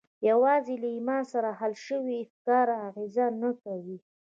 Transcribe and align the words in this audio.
یوازې 0.29 0.75
له 0.81 0.87
ایمان 0.95 1.23
سره 1.33 1.49
حل 1.59 1.73
شوي 1.85 2.15
افکار 2.25 2.67
اغېز 2.87 3.17
نه 3.41 3.51
کوي 3.63 3.97